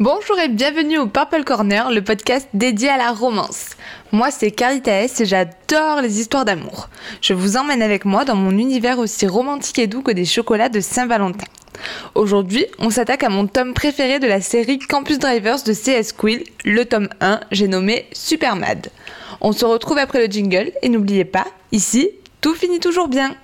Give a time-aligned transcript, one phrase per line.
[0.00, 3.76] Bonjour et bienvenue au Purple Corner, le podcast dédié à la romance.
[4.12, 6.88] Moi c'est Carita S et j'adore les histoires d'amour.
[7.20, 10.70] Je vous emmène avec moi dans mon univers aussi romantique et doux que des chocolats
[10.70, 11.44] de Saint-Valentin.
[12.14, 16.44] Aujourd'hui, on s'attaque à mon tome préféré de la série Campus Drivers de CS Quill,
[16.64, 18.88] le tome 1, j'ai nommé Super Mad.
[19.42, 22.08] On se retrouve après le jingle et n'oubliez pas, ici,
[22.40, 23.36] tout finit toujours bien.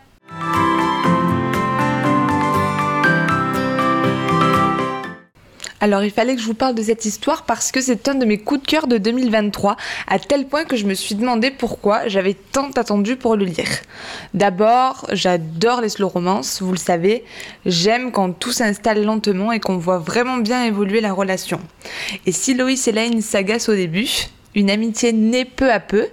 [5.80, 8.24] Alors il fallait que je vous parle de cette histoire parce que c'est un de
[8.24, 9.76] mes coups de cœur de 2023,
[10.06, 13.68] à tel point que je me suis demandé pourquoi j'avais tant attendu pour le lire.
[14.32, 17.24] D'abord, j'adore les slow romances, vous le savez,
[17.66, 21.60] j'aime quand tout s'installe lentement et qu'on voit vraiment bien évoluer la relation.
[22.24, 24.08] Et si Loïs et Lane s'agacent au début,
[24.54, 26.08] une amitié naît peu à peu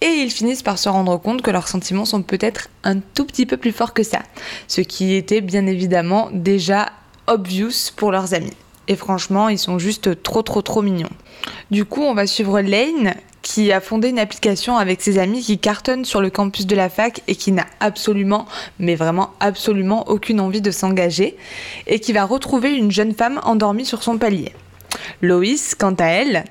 [0.00, 3.44] et ils finissent par se rendre compte que leurs sentiments sont peut-être un tout petit
[3.44, 4.20] peu plus forts que ça,
[4.68, 6.90] ce qui était bien évidemment déjà
[7.26, 8.56] obvious pour leurs amis.
[8.88, 11.10] Et franchement, ils sont juste trop trop trop mignons.
[11.70, 15.58] Du coup, on va suivre Lane qui a fondé une application avec ses amis qui
[15.58, 18.46] cartonne sur le campus de la fac et qui n'a absolument,
[18.78, 21.36] mais vraiment absolument aucune envie de s'engager
[21.86, 24.52] et qui va retrouver une jeune femme endormie sur son palier.
[25.20, 26.44] Loïs, quant à elle,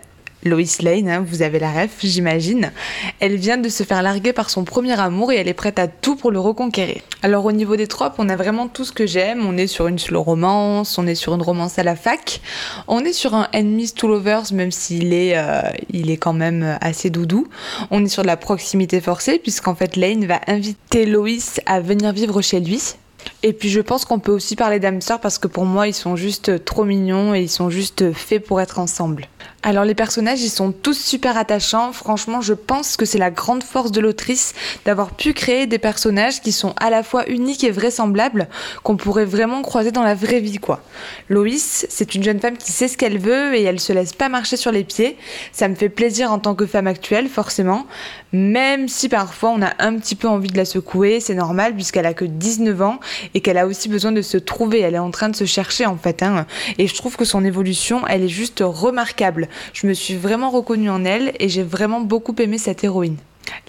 [0.44, 2.72] Lois Lane, hein, vous avez la ref, j'imagine.
[3.20, 5.88] Elle vient de se faire larguer par son premier amour et elle est prête à
[5.88, 7.02] tout pour le reconquérir.
[7.22, 9.46] Alors au niveau des tropes, on a vraiment tout ce que j'aime.
[9.46, 12.42] On est sur une slow romance, on est sur une romance à la fac,
[12.88, 15.62] on est sur un enemies to lovers, même s'il est, euh,
[15.92, 17.48] il est quand même assez doudou.
[17.92, 21.28] On est sur de la proximité forcée, puisqu'en fait Lane va inviter Lois
[21.68, 22.96] à venir vivre chez lui.
[23.44, 26.16] Et puis je pense qu'on peut aussi parler d'âmes parce que pour moi ils sont
[26.16, 29.28] juste trop mignons et ils sont juste faits pour être ensemble.
[29.64, 31.94] Alors les personnages, ils sont tous super attachants.
[31.94, 36.42] Franchement, je pense que c'est la grande force de l'autrice d'avoir pu créer des personnages
[36.42, 38.48] qui sont à la fois uniques et vraisemblables,
[38.82, 40.82] qu'on pourrait vraiment croiser dans la vraie vie, quoi.
[41.30, 44.30] Loïs, c'est une jeune femme qui sait ce qu'elle veut et elle se laisse pas
[44.30, 45.16] marcher sur les pieds.
[45.52, 47.86] Ça me fait plaisir en tant que femme actuelle, forcément.
[48.34, 52.08] Même si parfois on a un petit peu envie de la secouer, c'est normal puisqu'elle
[52.08, 53.00] a que 19 ans
[53.34, 54.82] et qu'elle a aussi besoin de se trouver.
[54.82, 56.24] Elle est en train de se chercher en fait.
[56.24, 56.46] Hein.
[56.78, 59.48] Et je trouve que son évolution, elle est juste remarquable.
[59.74, 63.18] Je me suis vraiment reconnue en elle et j'ai vraiment beaucoup aimé cette héroïne.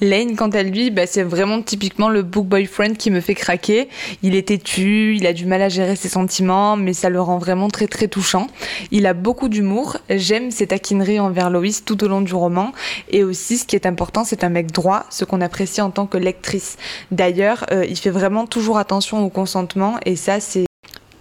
[0.00, 3.88] Lane, quant à lui, bah, c'est vraiment typiquement le book boyfriend qui me fait craquer.
[4.22, 7.38] Il est têtu, il a du mal à gérer ses sentiments, mais ça le rend
[7.38, 8.48] vraiment très très touchant.
[8.90, 12.72] Il a beaucoup d'humour, j'aime ses taquineries envers Loïs tout au long du roman,
[13.10, 16.06] et aussi ce qui est important, c'est un mec droit, ce qu'on apprécie en tant
[16.06, 16.76] que lectrice.
[17.10, 20.64] D'ailleurs, euh, il fait vraiment toujours attention au consentement, et ça c'est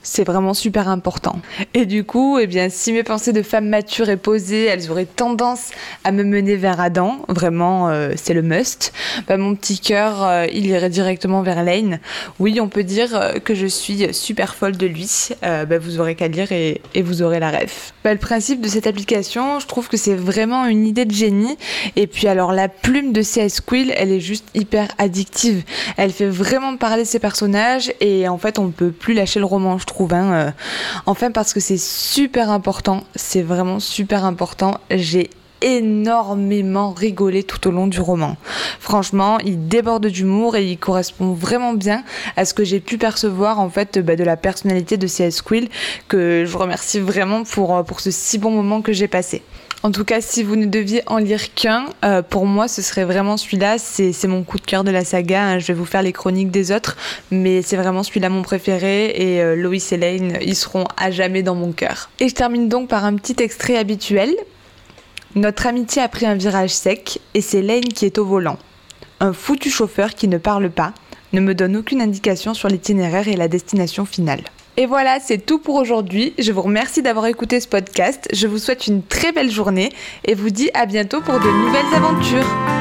[0.04, 1.40] c'est vraiment super important.
[1.74, 5.06] Et du coup, eh bien, si mes pensées de femme mature et posée, elles auraient
[5.06, 5.72] tendance
[6.04, 8.94] à me mener vers Adam, vraiment, euh, c'est le must,
[9.28, 12.00] bah, mon petit cœur, euh, il irait directement vers Lane.
[12.40, 15.30] Oui, on peut dire euh, que je suis super folle de lui.
[15.42, 17.94] Bah, vous aurez qu'à lire et, vous aurez la ref.
[18.04, 21.58] Bah, le principe de cette application, je trouve que c'est vraiment une idée de génie.
[21.96, 25.64] Et puis alors, la plume de CS Quill, elle est juste hyper addictive.
[25.98, 29.46] Elle fait vraiment parler ses personnages et en fait, on ne peut plus lâcher le
[29.46, 29.78] roman.
[30.14, 30.52] Hein, euh.
[31.06, 33.04] Enfin, parce que c'est super important.
[33.16, 34.80] C'est vraiment super important.
[34.90, 35.30] J'ai
[35.62, 38.38] énormément rigolé tout au long du roman.
[38.80, 42.04] Franchement, il déborde d'humour et il correspond vraiment bien
[42.36, 45.42] à ce que j'ai pu percevoir en fait bah, de la personnalité de C.S.
[45.42, 45.70] Quill
[46.08, 49.42] que je remercie vraiment pour, euh, pour ce si bon moment que j'ai passé.
[49.84, 53.04] En tout cas, si vous ne deviez en lire qu'un, euh, pour moi, ce serait
[53.04, 53.80] vraiment celui-là.
[53.80, 55.44] C'est mon coup de cœur de la saga.
[55.44, 55.60] Hein.
[55.60, 56.98] Je vais vous faire les chroniques des autres,
[57.32, 59.08] mais c'est vraiment celui-là mon préféré.
[59.16, 62.12] Et euh, Lois et Lane, ils seront à jamais dans mon cœur.
[62.20, 64.36] Et je termine donc par un petit extrait habituel.
[65.36, 68.58] Notre amitié a pris un virage sec et c'est Lane qui est au volant.
[69.22, 70.94] Un foutu chauffeur qui ne parle pas,
[71.32, 74.42] ne me donne aucune indication sur l'itinéraire et la destination finale.
[74.76, 76.34] Et voilà, c'est tout pour aujourd'hui.
[76.38, 78.28] Je vous remercie d'avoir écouté ce podcast.
[78.34, 79.90] Je vous souhaite une très belle journée
[80.26, 82.81] et vous dis à bientôt pour de nouvelles aventures.